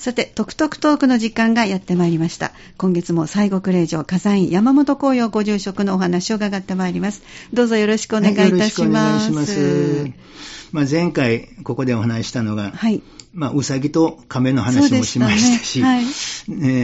[0.00, 2.52] さて、トクトクトークの時間がやってまいりました。
[2.78, 7.22] 今月も西国霊場火山院山本紅葉ご住職のお話を伺ってまいります。
[7.52, 8.50] どうぞよろしくお願いいたします。
[8.50, 10.12] はい、よろしくお願いします。
[10.72, 13.02] まあ、前回ここでお話したのが、はい、
[13.32, 15.86] まあ、うさぎと亀の話もしましたし、ね。
[15.86, 16.04] はい、え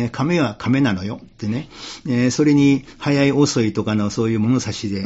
[0.06, 1.68] ー、亀は亀なのよってね、
[2.06, 5.02] えー、それに早い遅いとかのそういう物差しで、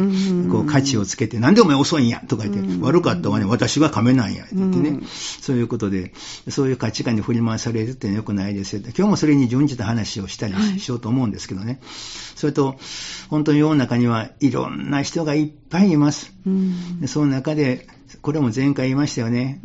[0.50, 5.00] こう価値をつけて、なんでお前遅いんやとか言って、悪かったわね、私が亀なんやって言ってね、
[5.40, 6.12] そういうことで、
[6.50, 8.82] そういう価値観に振り回されるってよくないですよ。
[8.84, 11.80] 今日もそれに準じた話をしたりしようと思うんですけどね。
[12.36, 12.79] それと、
[13.29, 16.35] 本当に世の中にはいろんな人がいっぱいいます。
[17.00, 17.86] でその中で、
[18.23, 19.61] これも前回言いましたよね。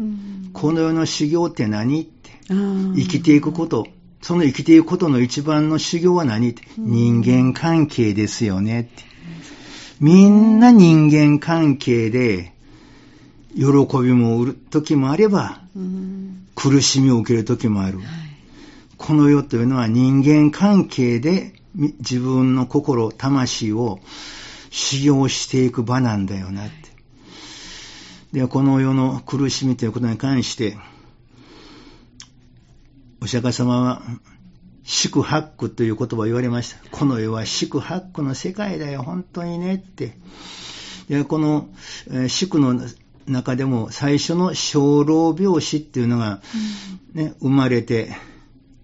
[0.54, 2.32] この世の修行って何って。
[2.48, 3.88] 生きていくこと。
[4.22, 6.64] その生きていくことの一番の修行は何って。
[6.78, 9.04] 人間関係ですよねって。
[10.00, 12.54] みんな人間関係で、
[13.56, 13.64] 喜
[14.04, 15.62] びも売る時もあれば、
[16.56, 18.00] 苦しみを受ける時もある。
[18.98, 24.00] この世というのは人間関係で自分の心、魂を
[24.70, 26.85] 修行していく場なんだよなって。
[28.32, 30.78] で、この世の苦しみということに関して、
[33.22, 34.02] お釈迦様は、
[34.84, 36.78] 宿泊という言葉を言われました。
[36.92, 40.18] この世は宿泊の世界だよ、本当にねって。
[41.10, 41.70] で、この、
[42.12, 42.80] え宿の
[43.28, 46.42] 中でも最初の小老病死っていうのが、
[47.14, 48.16] ね、生まれて、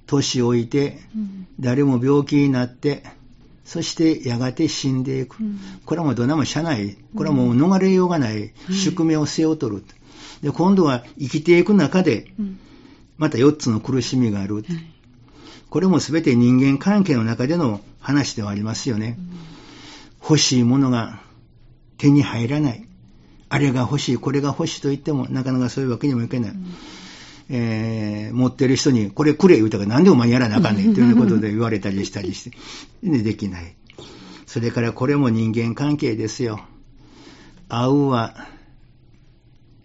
[0.08, 1.00] 年老いて、
[1.60, 3.04] 誰も病気になって、
[3.64, 5.40] そしてやがて死んでいく。
[5.40, 9.84] うん、これはもうどんなも社内、これはもう逃れようがない宿命を背負うとる。
[10.42, 12.28] で、今度は生きていく中で、
[13.18, 14.66] また4つの苦しみがある。
[15.70, 19.18] これも全て人間関係の中での話ではありますよね。
[20.22, 21.22] 欲しいものが
[21.98, 22.88] 手に入らない。
[23.50, 26.54] あれが欲しい、これが欲しいと言っても、なかなかそういうわけにもいけない。
[27.50, 32.58] えー、持ってる人に、これくれ言うたから、なんでお前やらなあかんねんっていうことで言われたりしたりして、
[33.04, 33.76] でできない。
[34.46, 36.60] それからこれも人間関係ですよ。
[37.70, 38.48] 会うは、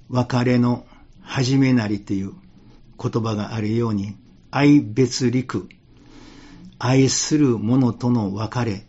[0.08, 0.86] 別れの
[1.20, 2.32] 始めなりという
[3.00, 4.16] 言葉があるように、
[4.50, 5.68] 愛別陸、
[6.78, 8.86] 愛する者との別れ、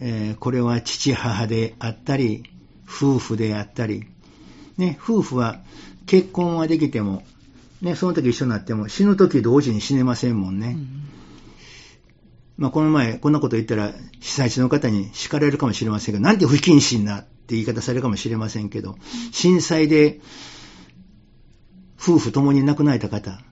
[0.00, 2.44] えー、これは父母であったり、
[2.86, 4.04] 夫婦であったり、
[4.76, 5.60] ね、夫婦は
[6.06, 7.22] 結婚はできても
[7.82, 10.76] ね、その時一緒になっても死ぬ時同時に死ねませんもんね。
[10.78, 11.02] うん、
[12.56, 18.96] まあ、この前、こんなこと言ったら、被災地の方に叱られるかもしれませんが、なんて不謹慎なって言い方されるかもしれませんけど、
[19.32, 20.20] 震災で
[22.00, 23.42] 夫婦共に亡くなられた方、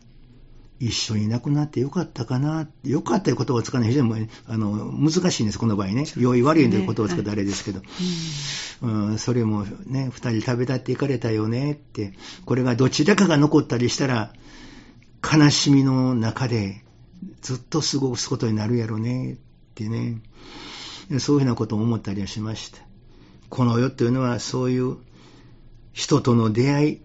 [0.81, 6.07] 一緒に亡くなってよかったかな、よかったいう言葉を使うのは非常にあの難しいんです、この場合ね。
[6.17, 7.83] 良い悪いという言葉を使うとあれですけど。
[8.83, 12.15] うん、それもね、二人旅立っていかれたよねって、
[12.47, 14.33] これがどちらかが残ったりしたら、
[15.23, 16.83] 悲しみの中で
[17.43, 19.37] ずっと過ごすことになるやろねっ
[19.75, 20.23] てね、
[21.19, 22.79] そういうふうなことを思ったりはしました。
[23.51, 24.97] この世というのはそういう
[25.93, 27.01] 人との出会い、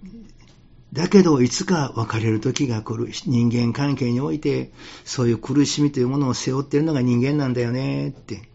[0.96, 3.12] だけど、いつか別れる時が来る。
[3.26, 4.72] 人間関係において、
[5.04, 8.48] そういう苦しみというものを背負っているのが人間なんだよね、って。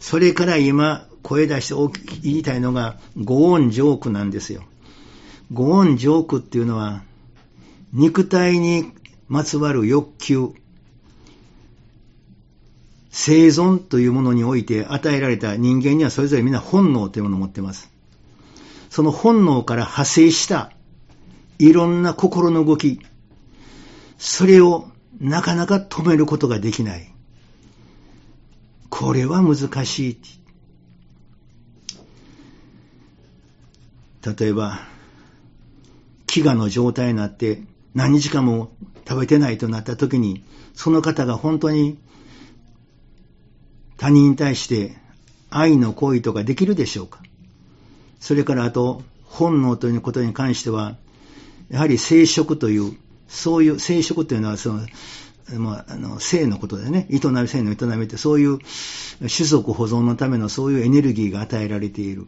[0.00, 4.64] それから今、声出して大き言いたいのが、ご音ジョークなんですよ。
[5.52, 7.04] ご音ジョークっていうのは、
[7.92, 8.90] 肉体に
[9.28, 10.48] まつわる欲求、
[13.10, 17.92] 生存というものにおいて与えられた人間にはそれぞれみんな本能というものを持っています。
[18.88, 20.72] その本能から派生した
[21.60, 23.00] いろんな心の動き、
[24.16, 24.88] それを
[25.20, 27.12] なかなか止めることができない。
[28.88, 30.18] これは難しい。
[34.26, 34.80] 例えば、
[36.26, 37.62] 飢餓の状態になって
[37.94, 38.72] 何日間も
[39.06, 40.42] 食べてないとなった時に、
[40.72, 41.98] その方が本当に
[43.98, 44.96] 他人に対して
[45.50, 47.20] 愛の行為とかできるでしょうか
[48.18, 50.96] それからあと、本能ということに関しては、
[51.70, 52.96] やはり生殖という、
[53.28, 54.86] そういう生殖というのはその、
[55.56, 58.58] まあ、あの性のことでね、営み、性の営みって、そういう
[59.18, 62.26] 種族保存のためのそういうエネルギーが与えられている。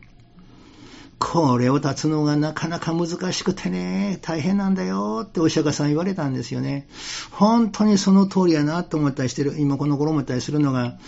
[1.19, 6.89] これを断つのがなかなか難しくてね、大変なんだよってお釈迦さん言われたんですよね。
[7.31, 10.99] 本当にその通りやなと思ったりしてる、今この頃思ったりするのが、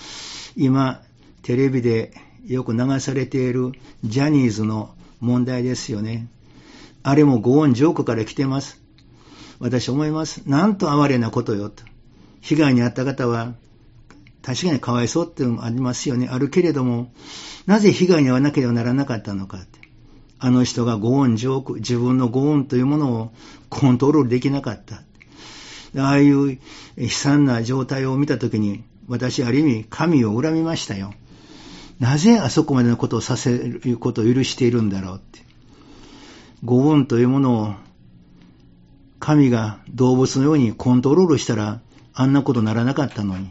[0.57, 1.03] 今、
[1.43, 2.13] テレビで
[2.47, 3.73] よく流されている
[4.05, 6.29] ジャニーズの問題ですよね。
[7.05, 8.81] あれもご恩ジョークから来てます。
[9.61, 10.43] 私思います。
[10.47, 11.85] なんと哀れなことよと。
[12.41, 13.53] 被害に遭った方は、
[14.41, 16.29] 確かにかわいそうっていうのもありますよね。
[16.31, 17.13] あるけれども、
[17.67, 19.81] なぜ被害に遭わなければならなかったのかって。
[20.39, 23.33] あの人がご恩ジョーク、自分のご恩というものを
[23.69, 25.03] コントロールできなかった。
[26.03, 26.59] ああいう
[26.97, 31.13] 悲惨な状態を見たときに、私ある意味神を恨みましたよ。
[32.01, 35.45] なぜあそこまでのことをさせることを許しているんだろうって。
[36.65, 37.75] ご恩というものを
[39.21, 41.81] 神が動物のようにコントロールしたら
[42.15, 43.51] あんなことならなかったのに。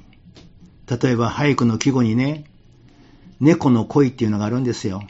[0.88, 2.46] 例えば俳句の季語にね、
[3.40, 5.04] 猫の恋っていうのがあるんですよ。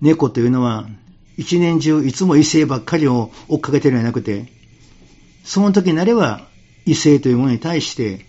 [0.00, 0.88] 猫というのは
[1.36, 4.52] 一年中いつも異性ばっかりを追っかけてるんじゃなくて、
[5.44, 6.46] その時になれば
[6.84, 8.26] 異性というものに対して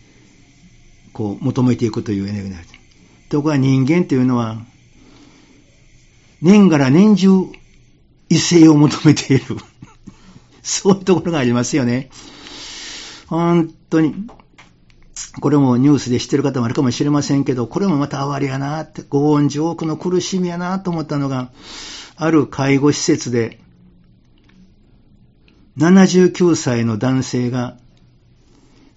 [1.14, 2.68] こう求めていくというエネルギーになる。
[3.30, 4.58] ところが人間というのは
[6.42, 7.30] 年がら年中
[8.30, 9.58] 異性を求めている。
[10.62, 12.10] そういうところがありますよね。
[13.28, 14.28] 本当に。
[15.42, 21.52] これもニュースで知ってる方もあるかもしれませんけど、これもまた哀れやなって、ご恩上苦の苦しみやなと思ったのが、
[22.16, 23.60] ある介護施設で、
[25.78, 27.78] 79歳の男性が、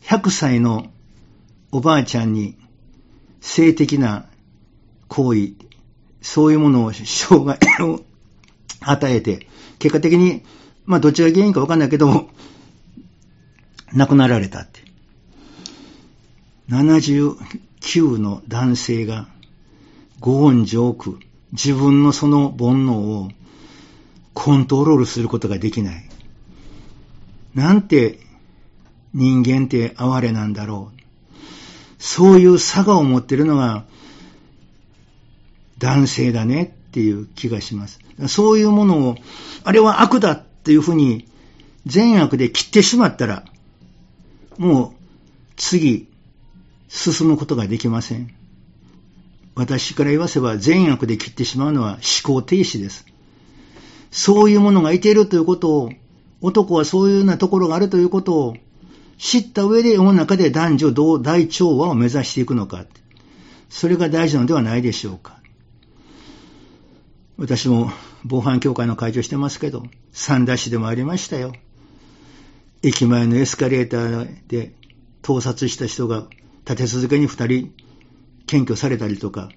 [0.02, 0.90] 100歳の
[1.70, 2.56] おばあちゃんに
[3.40, 4.26] 性的な
[5.08, 5.52] 行為、
[6.20, 8.00] そういうものを障害を
[8.84, 9.46] 与えて、
[9.79, 10.43] 結果的に、
[10.84, 12.31] まあどっちが原因かわかんないけども、
[13.93, 14.82] 亡くなられたって。
[16.69, 19.29] 79の男性が、
[20.20, 21.19] ご恩上苦、
[21.52, 23.31] 自分のその煩悩を
[24.34, 26.08] コントロールすることができない。
[27.55, 28.19] なんて
[29.12, 31.02] 人間って哀れなんだろう。
[31.99, 33.84] そういう差がを持ってるのが
[35.79, 38.00] 男性だねっていう気がします。
[38.29, 39.17] そういうものを、
[39.65, 41.27] あれは悪だっていうふうに
[41.87, 43.47] 善悪で切ってしまったら、
[44.59, 44.93] もう
[45.56, 46.06] 次
[46.89, 48.35] 進むことができません。
[49.55, 53.06] 私から言わせば善悪で切ってしまうのは思考停止です。
[54.11, 55.93] そういうものがいているということを、
[56.43, 58.56] 男はそういうようなところがあるということを
[59.17, 62.85] 知った上で世の中で男女同大調和を目指していくのか。
[63.71, 65.42] それが大事なのではないでしょうか。
[67.37, 67.90] 私も
[68.25, 71.52] 防犯協会の会長してますけど、三田市でもありましたよ。
[72.82, 74.75] 駅前のエスカレーターで
[75.23, 76.26] 盗撮した人が
[76.67, 77.75] 立て続けに二人
[78.46, 79.50] 検挙されたりとか、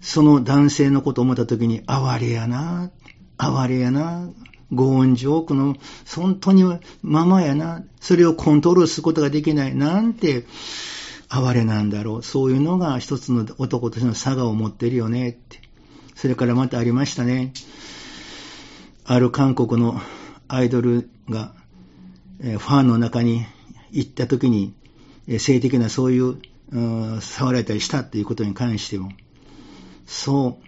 [0.00, 2.90] その男性のことを思ったときに、哀れやな、
[3.36, 4.30] 哀れやな、
[4.70, 5.76] ご恩上苦の、
[6.14, 6.64] 本当に
[7.02, 10.44] ままやな、それをコントロールすることができない、なんて、
[11.28, 12.22] 哀れなんだろう。
[12.22, 15.63] そういうのが一つの男としての差がを持ってるよね、って。
[16.14, 17.52] それからまたありましたね。
[19.04, 20.00] ある韓国の
[20.48, 21.52] アイドルが、
[22.40, 23.44] ファンの中に
[23.90, 24.74] 行った時に、
[25.38, 26.36] 性的なそういう
[27.20, 29.12] 触られたりしたっていうことに関しても、
[30.06, 30.64] そう、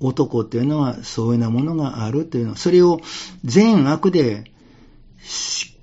[0.00, 3.00] 男っていうのはそういうようなものがあるというの、それを
[3.44, 4.50] 善悪で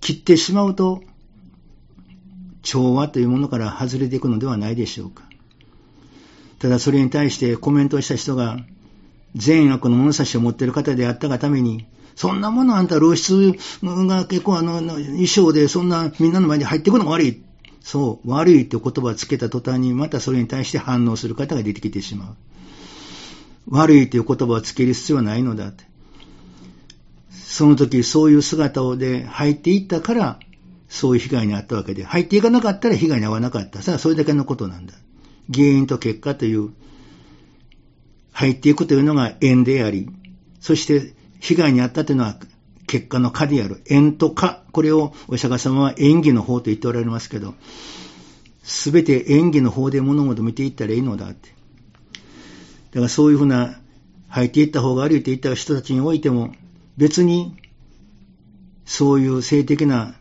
[0.01, 1.03] 切ってしまうと、
[2.63, 5.23] 調和というものから外れていくのではないでしょうか。
[6.59, 8.57] ただそれに対してコメントした人が、
[9.37, 11.85] 善悪の物差しを持っている方であったがために、
[12.15, 17.41] そんなものあんた露出が結構あの、衣装でそんなみんなの前に入ってくのが悪い。
[17.81, 22.35] そう、悪いという言葉をつけた途端にまたそれに対して反応する方が出てきてしまう。
[23.69, 25.85] 悪いという言葉をつける必要はないのだって。
[27.31, 30.39] その時そういう姿をで入っていったから、
[30.89, 33.81] そういう被害に遭ったわけで、入っていかなかったら被害に遭わなかった。
[33.81, 34.93] さあ、それだけのことなんだ。
[35.53, 36.71] 原因と結果という、
[38.37, 40.07] 入っていくというのが縁であり、
[40.59, 42.37] そして被害に遭ったというのは
[42.85, 43.81] 結果の果である。
[43.87, 44.63] 縁と果。
[44.71, 47.55] これをお釈迦様は演技の方と言っておられますけど、
[48.61, 51.49] すべて演技の方で物事を見ていったらいいのだって。
[51.49, 51.55] だ
[52.93, 53.79] からそういうふうな、
[54.27, 56.53] 入っていった方が歩いていった人たちにおいても、
[56.95, 57.55] 別に、
[58.85, 60.13] そういう性的な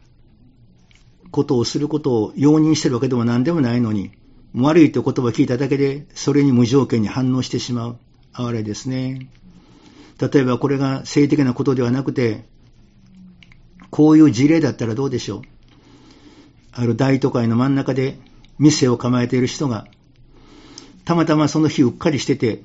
[1.30, 4.12] ことをすることを容認してるわけでも何でもないのに、
[4.54, 7.99] 悪いという言葉を聞いただけで、それに無条件に反応してしまう。
[8.38, 9.28] 哀れですね。
[10.19, 12.45] 例えばこれが性的なことではなくて、
[13.90, 15.43] こういう事例だったらどうでしょう？
[16.73, 18.19] ある大都会の真ん中で
[18.59, 19.87] 店を構えている人が、
[21.05, 22.62] たまたまその日うっかりしてて、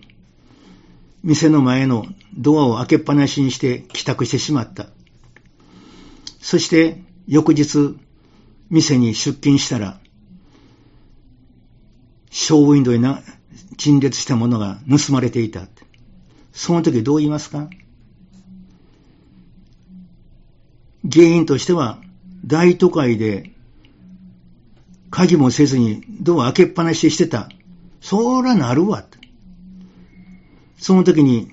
[1.23, 4.87] 店の前のドアを開けっぱなしにして帰宅してしまった。
[6.39, 7.95] そして翌日、
[8.69, 9.99] 店に出勤したら、
[12.31, 13.21] ショーウィンドウにな
[13.77, 15.67] 陳列したものが盗まれていた。
[16.51, 17.69] その時どう言いますか？
[21.09, 21.99] 原因としては、
[22.45, 23.51] 大都会で
[25.09, 27.49] 鍵もせずにドア開けっぱなししてた。
[28.01, 29.05] そらなるわ。
[30.77, 31.51] その時に、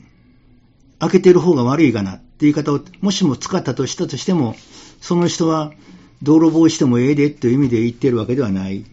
[0.98, 4.56] 開けてる方が悪いかなって言い方を、もしも使ったとしたとしても、
[5.00, 5.72] その人は
[6.22, 8.84] 泥棒してもええでという意味で言ってるわけではない。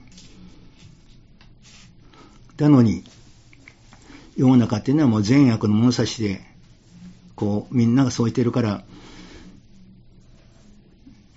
[2.58, 3.03] なのに、
[4.36, 6.42] 世の中っていうのはもう善悪の物差しで、
[7.36, 8.84] こう、みんながそう言ってるから、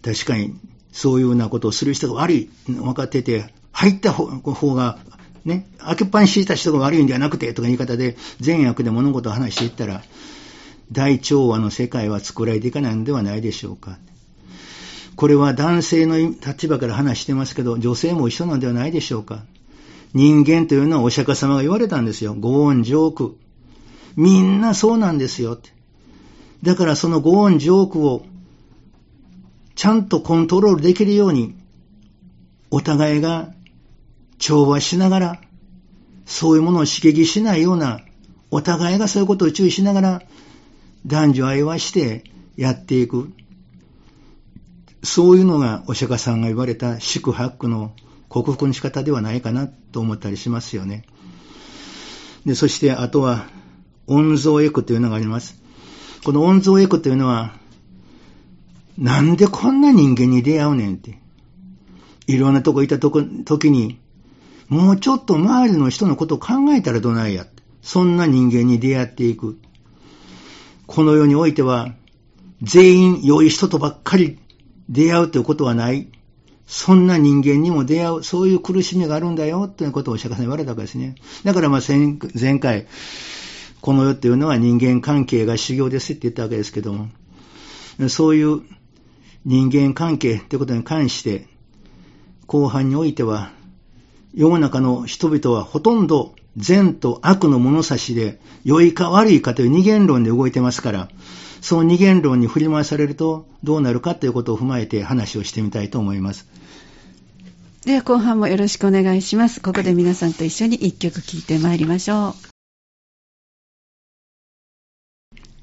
[0.03, 0.55] 確かに
[0.93, 4.99] そういうようなことをする人が悪い、分かってて、入った方が、
[5.45, 10.03] ね、開けっぱにしていた人が悪いんではなくて、とか言い方で、善悪で物事を話していったら、
[10.91, 13.99] 大調和の世界は作られていかないのではないでしょうか。
[15.15, 19.45] これは男性の立場から話してますけど、女性も一緒なんではないでしょうか。
[20.15, 22.35] 人間というのはお釈迦様が言われたんですよ。
[22.35, 23.37] ご恩上苦。
[24.17, 25.59] みんなそうなんですよ。
[26.63, 28.25] だからそのご恩上苦を
[29.79, 31.55] ちゃんとコントロールできるように、
[32.69, 33.55] お互いが
[34.39, 35.41] 調和しながら、
[36.27, 38.01] そういうものを刺激しないような、
[38.51, 40.23] お互いがそういうことを注意しながら、
[41.07, 42.25] 男女愛はして
[42.57, 43.31] やっていく。
[45.05, 47.93] そういうのがお釈迦さんが言われた宿泊の
[48.29, 51.05] 克服の仕方ではないかなと思ったりしますよね。
[52.45, 53.47] で、そしてあとは、
[54.07, 55.61] 温蔵エクというのがあります。
[56.25, 57.55] この温蔵エクというのは、
[58.97, 61.19] なんでこんな人間に出会うねんって。
[62.27, 63.99] いろんなとこいたとこ、時に、
[64.69, 67.47] もうちょっと周りの人のことを考えたらどないや。
[67.81, 69.59] そんな人間に出会っていく。
[70.87, 71.95] この世においては、
[72.61, 74.39] 全員良い人とばっかり
[74.89, 76.09] 出会うということはない。
[76.69, 81.15] そんな人間にも出会う、そういう苦しみがあるんだよ、ということをお釈迦さん言われたわけですね。
[81.43, 81.81] だからまあ
[82.39, 82.87] 前回、
[83.81, 87.09] この世っていうのは人間関係が修行ですって言ったわけですけども、
[88.09, 88.61] そういう
[89.47, 91.47] 人間関係ということに関して、
[92.47, 93.51] 後半においては、
[94.35, 101.09] 世の中の人々はほとんど善と悪の物差しで、良いか悪いかという二元論で動いてますから、
[101.61, 106.47] その二元論に振り回されるとどうなるかということを踏まえて話をしてみたいと思います。
[107.85, 109.61] では後半もよろしくお願いします。
[109.61, 112.49] ここで皆さんと一緒に一曲聴いてまいりましょう。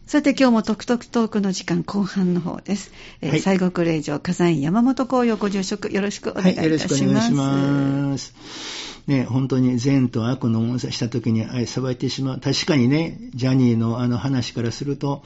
[0.08, 2.92] さて今日もトクトクトークの時間後半の方です。
[3.22, 6.62] えーはい、西国霊場火山院山本紅葉ご住職よろしくお願いいたします。
[6.62, 8.95] はい、よろしくお願いします。
[9.08, 12.40] ね、本当に善と悪の問題した時にさばいてしまう。
[12.40, 15.24] 確かにね、ジャニーのあの話からすると、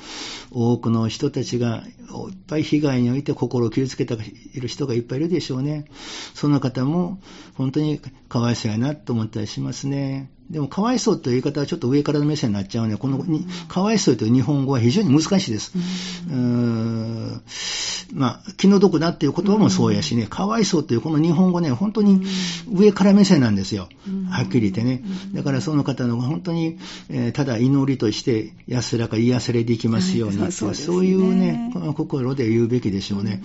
[0.51, 4.17] 多くの人たちがいっぱい被害において心を傷つけて
[4.53, 5.85] いる人がいっぱいいるでしょうね。
[6.33, 7.21] その方も
[7.55, 10.29] 本当にかわいそうやなと思ったりしますね。
[10.49, 12.97] でも、かわいそうという言い方はちょっと上からの目線になっちゃうね。
[12.97, 13.23] この、
[13.67, 15.73] かわいそうという日本語は非常に難しいです。
[16.27, 17.41] うーん
[18.13, 22.25] まあ、気の毒だっていう言葉もそうやしね、かわいそうというこの日本語ね、本当に
[22.71, 23.89] 上から目線なんですよ。
[24.29, 25.03] はっきり言ってね。
[25.33, 33.43] だからその方の本当に、えー、ただ祈りとして安らか癒されていきますように、はいそうね、そういうね、心で言うべきでしょうね。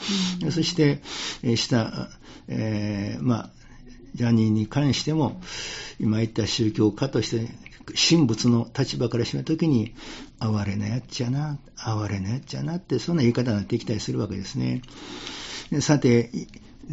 [0.51, 1.03] そして、
[1.43, 2.09] えー、した、
[2.49, 3.51] えー、まあ、
[4.15, 5.41] ジャニーに関しても、
[5.99, 7.49] 今言った宗教家として、
[7.93, 9.93] 神仏の立場からしめたときに、
[10.45, 14.83] 哀れなやっちゃな、哀れなやっちゃなって、そんな言い方になってきたりするわけですね。
[15.81, 16.31] さて、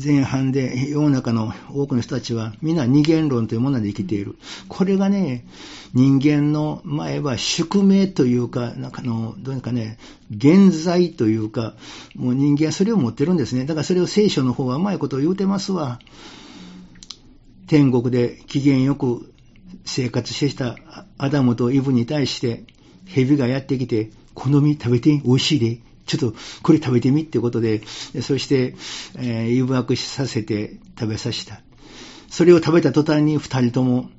[0.01, 4.38] 前半で世の中の多くの人たちは皆二元論というもので生きている。
[4.70, 5.46] これがね、
[5.93, 9.98] 人間の前は宿命というか、なんかの、どういうかね、
[10.34, 11.75] 現在というか、
[12.15, 13.65] もう人間はそれを持ってるんですね。
[13.65, 16.00] だからそれを聖書の方はうまいことを言うてますわ。
[17.67, 19.34] 天国で機嫌よく
[19.86, 20.75] 生活してきた
[21.17, 22.63] アダムとイブに対して
[23.13, 25.80] 蛇がやってきて、この実食べて美味しいで。
[26.08, 27.82] ちょっとこれ食べてみってことで、
[28.22, 28.75] そして、
[29.18, 31.62] えー、誘惑させて食べさせた。
[32.30, 34.10] それを食べた途端に二人とも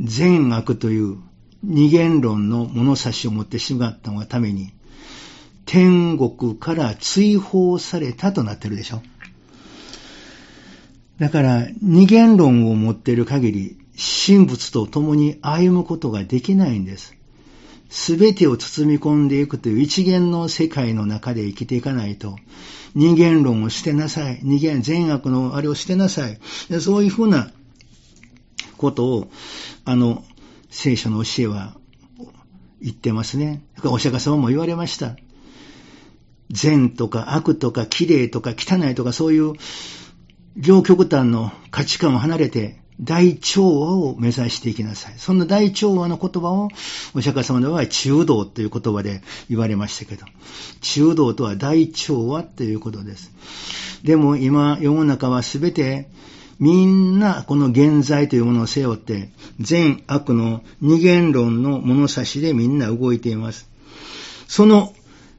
[0.00, 1.18] 善悪という
[1.62, 4.72] 二元論の物差しを持ってしまったのがために、
[5.64, 9.02] 天国から追放されたとなってるでしょ。
[11.18, 13.78] だから、二元論を持っている限り、
[14.26, 17.15] 神仏と共に歩むことができないんです。
[17.88, 22.36] すべてを包み込んでいくという一元の世界の中で生きていかないと、
[22.94, 24.40] 二元論を捨てなさい。
[24.42, 26.38] 二元、善悪のあれを捨てなさい。
[26.80, 27.50] そういうふうな
[28.76, 29.30] ことを、
[29.84, 30.24] あの、
[30.70, 31.76] 聖書の教えは
[32.80, 33.62] 言ってますね。
[33.84, 35.16] お釈迦様も言われました。
[36.50, 39.54] 善とか悪とか綺麗とか汚いとかそういう
[40.56, 45.14] 両極端の価値観を離れて、大調和を目指していきなさい。
[45.18, 46.68] そんな大調和の言葉を、
[47.14, 50.24] お釈迦様の場合、中道という言葉で言われましたけど、
[50.80, 53.32] 中道とは大調和ということです。
[54.02, 56.08] でも今、世の中はすべて、
[56.58, 63.68] みんなこの現在というものを背負って、善悪の二元論の物差しでみんな動いています。
[64.48, 64.94] その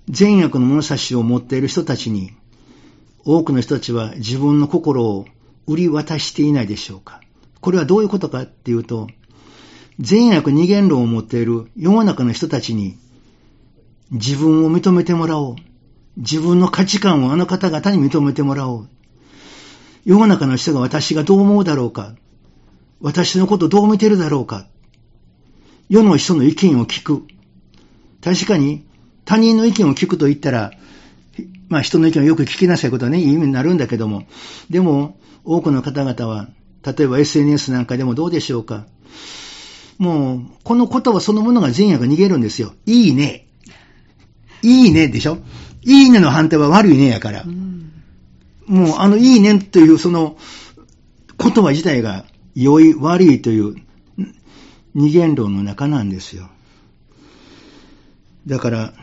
[0.10, 2.34] 善悪の物差しを持っている人たちに、
[3.26, 5.26] 多くの人たちは自分の心を
[5.66, 7.20] 売り渡していないでしょうか
[7.68, 9.10] これはどういうことかっていうと、
[10.00, 12.98] 善悪二元論を持っている世の中の人たちに
[14.10, 15.56] 自分を認めてもらおう。
[16.16, 18.90] 自分の価値観をあの方々に認めてもらおう。
[20.06, 22.16] 世の中の人が私がどう思うだろうか。
[23.02, 24.66] 私のことどう見てるだろうか。
[25.90, 27.24] 世の人の意見を聞く。
[28.24, 28.86] 確かに
[29.26, 30.72] 他人の意見を聞くと言ったら、
[31.68, 34.24] まあ人の意見をよく聞きなさいことはね、いい意味になるんだけども、
[34.70, 36.48] でも多くの方々は、
[36.96, 38.86] 例えば SNS なんかでもどうでしょうか。
[39.98, 42.74] もう、この言葉そのものが善悪逃げるんですよ。
[42.86, 43.48] いいね。
[44.62, 45.40] いいねでしょ
[45.84, 47.44] いいねの反対は悪いねやから。
[47.44, 47.92] うん、
[48.68, 50.38] もう、あのいいねというその
[51.38, 52.26] 言葉自体が
[52.56, 53.76] 良い悪いという
[54.94, 56.50] 二元論の中なんですよ。
[58.46, 58.94] だから、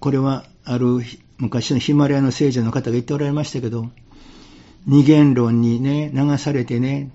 [0.00, 1.00] これはある
[1.38, 3.88] 昔のヒマラヤの聖者の方が言っておられましたけど、
[4.86, 7.10] 二元論にね、流されてね、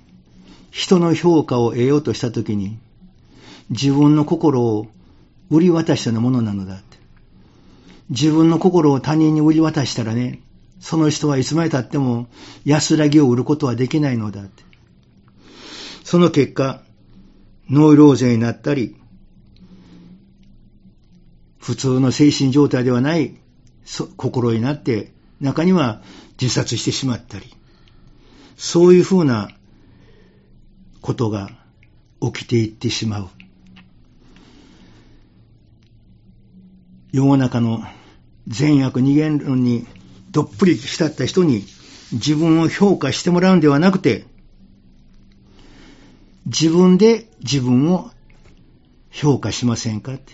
[0.78, 2.78] 人の評価を得ようとしたときに、
[3.72, 4.86] 自分の心を
[5.50, 7.00] 売り渡したようなものなのだって。
[8.12, 10.40] 自分の心を他人に売り渡したらね、
[10.80, 12.28] その人はいつまで経っても
[12.64, 14.64] 安らぎを売ることはできないのだって。
[16.04, 16.84] その結果、
[17.72, 18.96] ノイローゼになったり、
[21.58, 23.36] 普通の精神状態ではない
[24.16, 26.04] 心になって、中には
[26.40, 27.48] 自殺してしまったり、
[28.58, 29.50] そういうふうな
[31.08, 31.50] ことが
[32.22, 33.30] 起きていってしまう。
[37.14, 37.82] 世の中の
[38.50, 39.88] 善悪二元論に
[40.32, 41.64] どっぷり浸った人に
[42.12, 44.26] 自分を評価してもらうんではなくて、
[46.46, 48.12] 自分で自分を
[49.10, 50.16] 評価しませんか？
[50.16, 50.34] って。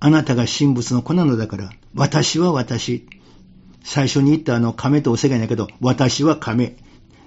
[0.00, 3.06] あなたが神仏の子なのだから、私は私。
[3.84, 6.78] 最初に言ったあの亀とお世界だけど、私は亀。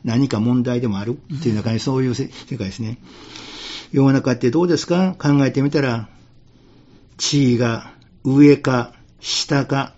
[0.06, 3.00] 何か問題でもあるっていう中にそういう世界ですね。
[3.92, 5.16] 世の中ってどうですか？
[5.18, 6.08] 考えてみたら、
[7.18, 7.92] 地位が
[8.24, 9.94] 上か下か、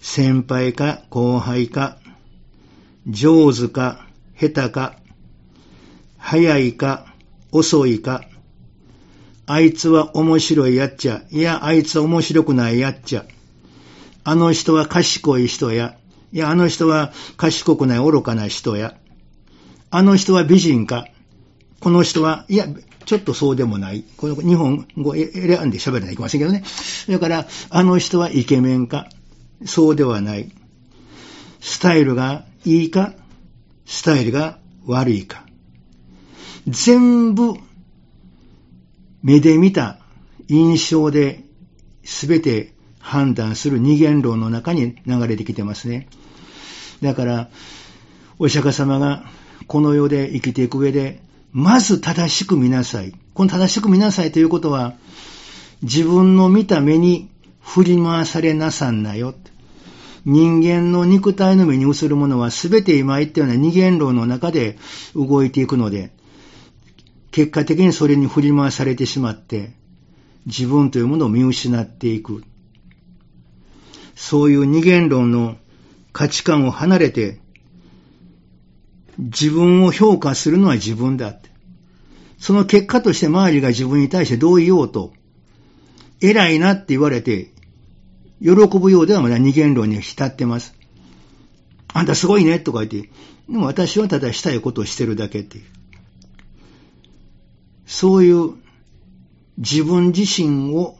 [0.00, 1.98] 先輩か後輩か、
[3.06, 4.06] 上手か
[4.38, 4.96] 下手か、
[6.18, 7.14] 早いか
[7.52, 8.24] 遅いか、
[9.46, 13.24] あいつは面白いやっちゃ、いや、あいつは面白くないやっちゃ、
[14.24, 15.96] あの人は賢い人や、
[16.32, 18.96] いや、あの人は賢くない愚かな人や、
[19.90, 21.06] あの人は美人か、
[21.80, 22.66] この人は、いや、
[23.04, 24.04] ちょっとそうでもない。
[24.18, 26.62] この日本語選んで喋らないといけませんけどね。
[27.08, 29.08] だから、あの人はイケメンか、
[29.64, 30.52] そうではない。
[31.60, 33.14] スタイルがいいか、
[33.86, 35.46] スタイルが悪いか。
[36.66, 37.54] 全部、
[39.22, 39.98] 目で見た
[40.48, 41.44] 印象で
[42.04, 42.74] 全て
[43.08, 46.08] 判断する二元論の中に流れてきてますね。
[47.02, 47.48] だから、
[48.38, 49.24] お釈迦様が
[49.66, 51.20] この世で生きていく上で
[51.52, 53.14] まず正しく見なさい。
[53.32, 54.94] この正しく見なさいということは、
[55.82, 59.34] 自分の見た目に振り回されなさんなよ。
[60.26, 64.76] 人間の肉体の目に映るものは全て今言ったような二元論の中で
[65.14, 66.12] 動いていくので、
[67.30, 69.72] 結果的にそれに振り回されてしまって、
[70.44, 72.42] 自分というものを見失っていく。
[74.18, 75.56] そういう二元論の
[76.12, 77.38] 価値観を離れて、
[79.16, 81.48] 自分を評価するのは自分だって。
[82.36, 85.12] その結果として周りが自分に対してどう言おうと、
[86.20, 87.52] 偉いなって言われて、
[88.42, 88.50] 喜
[88.80, 90.74] ぶようではまだ二元論に浸ってます。
[91.94, 93.10] あんたすごいねとか言って、
[93.48, 95.64] でも私はただしたいことをしてるだけっていう。
[97.86, 98.54] そういう
[99.58, 100.98] 自分自身を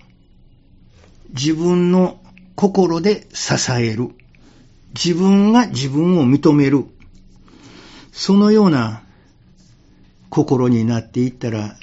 [1.30, 2.20] 自分の
[2.58, 4.08] 心で支える。
[4.92, 6.86] 自分が自分を認める。
[8.10, 9.04] そのような
[10.28, 11.76] 心になっていったら、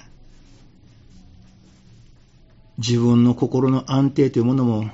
[2.78, 4.90] 自分の心の安定というものも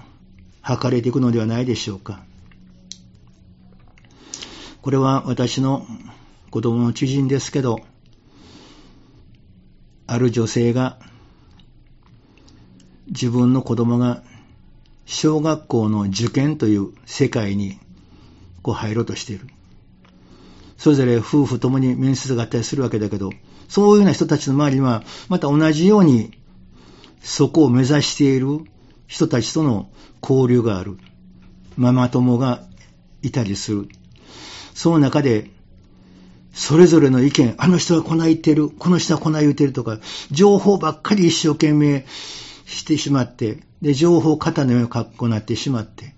[0.63, 2.23] 図れていくのではないでしょうか。
[4.83, 5.87] これは私の
[6.51, 7.79] 子供の知人ですけど、
[10.05, 10.99] ある女性が
[13.07, 14.21] 自分の子供が
[15.11, 17.77] 小学校の受験という世界に
[18.61, 19.45] こう入ろうとしている。
[20.77, 23.29] それぞれ夫婦ともに面接があったりするわけだけど、
[23.67, 26.31] そういうような人たちの周りには、また同じように、
[27.21, 28.61] そこを目指している
[29.05, 29.89] 人たちとの
[30.23, 30.97] 交流がある。
[31.75, 32.63] ママ友が
[33.21, 33.89] いたりする。
[34.73, 35.51] その中で、
[36.53, 39.99] それぞれの意見、あの人はこない言ってる、この人はこない言ってるとか、
[40.31, 42.05] 情報ばっかり一生懸命
[42.65, 46.13] してしまって、で、情報型のように行ってしまって、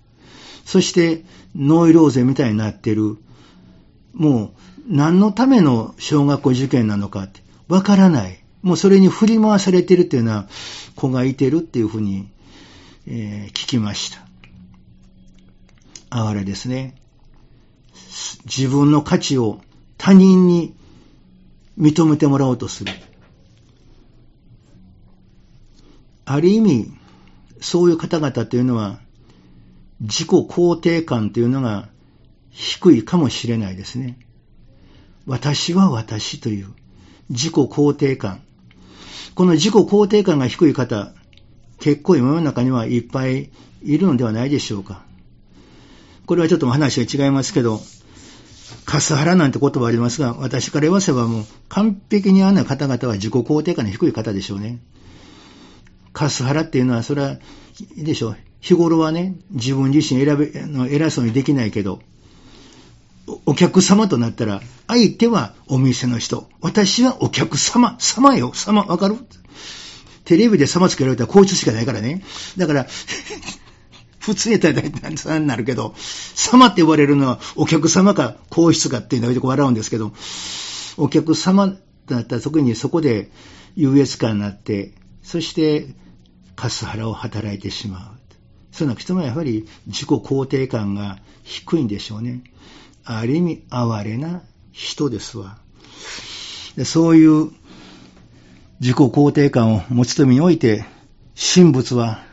[0.64, 1.24] そして
[1.54, 3.18] ノイローゼみたいになってる。
[4.12, 4.50] もう
[4.88, 8.42] 何のための小学校受験なのかってわからない。
[8.62, 10.48] もうそれに振り回されてるっていうような
[10.94, 12.28] 子がいてるっていうふうに、
[13.06, 14.24] えー、聞きました。
[16.10, 16.94] 哀れですね。
[18.44, 19.60] 自分の価値を
[19.98, 20.74] 他人に
[21.78, 22.92] 認めてもらおうとする。
[26.24, 26.92] ある意味、
[27.64, 29.00] そういう方々というのは、
[29.98, 31.88] 自己肯定感というのが
[32.50, 34.18] 低いかもしれないですね。
[35.26, 36.68] 私は私という
[37.30, 38.42] 自己肯定感。
[39.34, 41.14] この自己肯定感が低い方、
[41.80, 43.50] 結構世の中にはいっぱい
[43.82, 45.02] いるのではないでしょうか。
[46.26, 47.80] これはちょっと話が違いますけど、
[48.84, 54.80] カスハラなんて言葉ありますが、私から言わせばもう完璧にあんな方々は自己肯定感の低い方でしょうね。
[56.14, 57.32] カスハラっていうのは、それは、
[57.96, 58.36] いいでしょう。
[58.60, 62.00] 日頃はね、自分自身選べ、の偉そうにできないけど、
[63.44, 66.48] お客様となったら、相手はお店の人。
[66.60, 67.96] 私はお客様。
[67.98, 68.54] 様よ。
[68.54, 68.84] 様。
[68.84, 69.16] わかる？
[70.24, 72.22] テレビで様つけられたらこいつしかないからね。
[72.56, 72.86] だから、
[74.20, 75.94] 普通やったら大体になるけど、
[76.34, 80.14] 様って呼ばれるのはお客様か皇室かっていうのをよく笑うんですけど、
[80.96, 83.30] お客様だったら特にそこで
[83.76, 85.88] 優越感になって、そして
[86.56, 88.24] カスハラを働いてしまう。
[88.72, 92.42] その人もやはり自己肯定感が低いんでしょうね。
[93.04, 95.58] ある意味哀れな人ですわ。
[96.84, 97.50] そういう
[98.80, 100.84] 自己肯定感を持ちとみにおいて、
[101.54, 102.24] 神仏は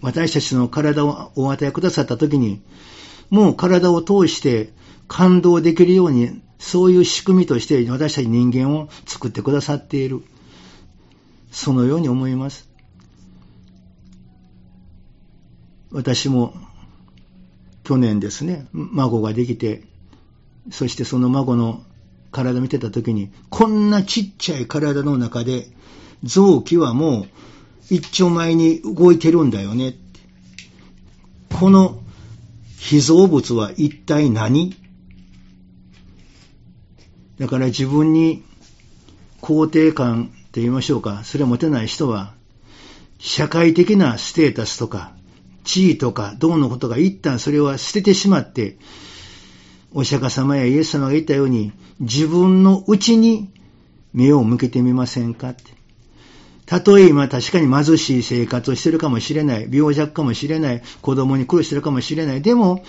[0.00, 2.62] 私たちの体をお与えくださったときに、
[3.30, 4.72] もう体を通して
[5.08, 10.22] 感動できるように、そういう仕組みとして私たち人間を作ってくださっている。
[11.50, 12.71] そのように思います。
[15.92, 16.54] 私も
[17.84, 19.84] 去年ですね、孫ができて、
[20.70, 21.82] そしてその孫の
[22.30, 25.68] 体見てた時に、こんなちっちゃい体の中で、
[26.22, 27.26] 臓器はもう
[27.90, 29.96] 一丁前に動いてるんだよね。
[31.58, 32.00] この
[32.78, 34.74] 被造物は一体何？
[37.38, 38.42] だから自分に
[39.40, 42.34] 肯定感って言いましょうか、それを持てない人は、
[43.18, 45.12] 社会的なステータスとか、
[45.64, 48.78] 地位とか、どうのことが一旦それは捨ててしまって、
[49.92, 53.50] お釈迦様やイエス様が言ったように、自分の内に
[54.12, 55.50] 目を向けてみませんか？
[55.50, 55.64] って。
[56.64, 62.42] たとえ今確かに貧しい生活をしてるかもしれない、病弱かもしれない、子供に苦労してるかもしれない。
[62.42, 62.84] でも、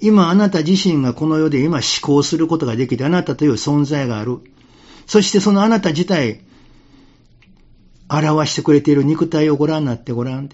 [0.00, 4.38] 今あなた自身がこの世で今思考することができて、あなたという存在がある。
[5.06, 6.42] そしてそのあなた自体、
[8.08, 10.48] 表してくれている肉体をご覧になってごらん。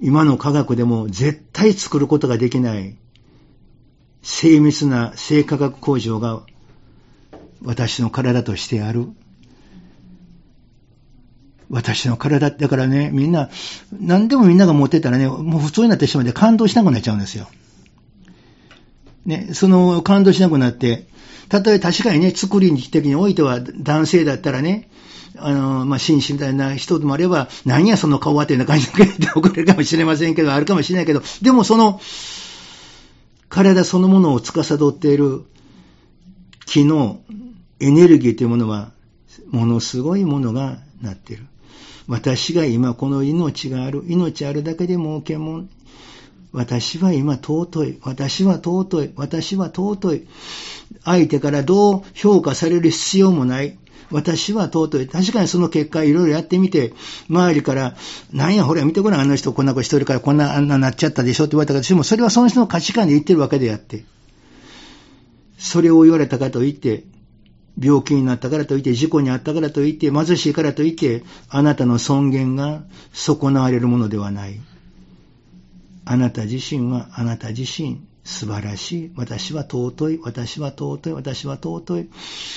[0.00, 2.96] 今の科学でも絶対作ることができない
[4.22, 6.42] 精密な生化学工場が
[7.62, 9.08] 私の体としてある。
[11.68, 13.48] 私の体だからね、みんな、
[13.92, 17.48] 何でもみんなが持ってたらね、もう普通になってしまって感動しなくなっちゃうんですよ。
[19.24, 21.06] ね、その感動しなくなって、
[21.48, 24.90] たとえ確かにね、作り的においては男性だったらね、
[25.42, 32.00] あの、まあ、紳士みたいな人でもあれば、何やその顔はっていうような感じで怒れるかもしれませんけど、あるかもしれないけど、でもその、
[33.48, 35.44] 体そのものを司っている
[36.66, 37.20] 気の
[37.80, 38.92] エネルギーというものは、
[39.50, 41.46] ものすごいものがなっている。
[42.06, 45.70] 私が今この命がある、命あるだけで儲けもん。
[46.52, 47.98] 私は今尊い。
[48.02, 49.12] 私は尊い。
[49.16, 50.26] 私は尊い。
[51.04, 53.78] 相手からどう評価される必要もない。
[54.10, 55.08] 私は尊い。
[55.08, 56.92] 確かにその結果いろいろやってみて、
[57.28, 57.96] 周りから、
[58.32, 64.04] なんやほら見てごらん、あの人こんな子一人からこんな、あんななっちゃったでしょって言われたから、でもそれはその人の価値観で言ってるわけであって、
[65.58, 67.04] それを言われたかといって、
[67.78, 74.60] 病気になったからといって、事故に遭ったからといって、貧しいからといって、あなたの尊厳が損なわれるものではない。
[76.04, 79.12] あなた自身はあなた自身素晴らしい。
[79.16, 80.20] 私は尊い。
[80.22, 81.12] 私は尊い。
[81.12, 82.08] 私は尊い。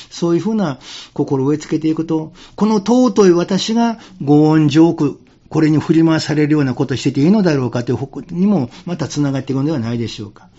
[0.09, 0.79] そういうふうな
[1.13, 10.49] 心を植え付けていくと、この尊い私がご恩上句、これに振り回されるようなことしてていいのだろうかという方にもまた繋がっていくのではないでしょうか。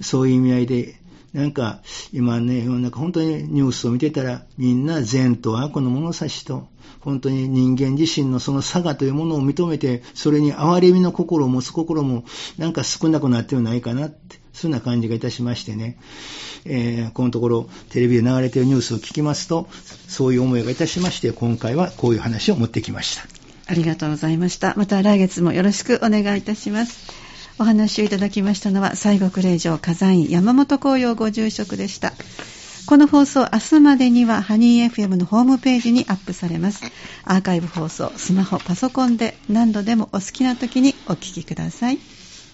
[0.00, 1.00] そういう意味合いで、
[1.32, 1.80] なんか
[2.12, 6.68] 今ね、世の中本当にニュースを見てたらみんな善と悪の物差しと
[7.00, 12.24] 本当に人間自身のその差がというものを認めて、それに憐れみの心を持つ心も
[12.56, 15.98] なんか少なくなってはないかなって、そんな感じがいたしましてね、
[16.64, 19.68] えー、このところテレビで流れているニュースを聞きますと、
[20.08, 23.26] そういう思いがいたしまして、今回はこういう話を持ってきました。
[23.66, 24.74] ありがとうございました。
[24.76, 27.27] また来月もよろしくお願いいたします。
[27.58, 32.12] お話をいただきましたのは、西国霊場火山院山本紅葉ご住職でした。
[32.86, 36.82] この放送、明日までにはハニー FM のホームページにアップされます。
[37.24, 41.98] アーカイブ放送、スマホ、パソコンで何度でもお好きな時にお聞きください。